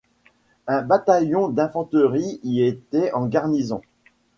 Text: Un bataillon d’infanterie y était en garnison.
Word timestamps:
Un 0.65 0.81
bataillon 0.81 1.49
d’infanterie 1.49 2.39
y 2.41 2.63
était 2.63 3.11
en 3.13 3.27
garnison. 3.27 3.81